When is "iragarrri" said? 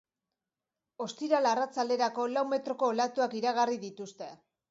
3.43-3.79